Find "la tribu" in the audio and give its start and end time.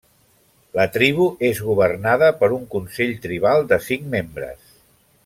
0.77-1.27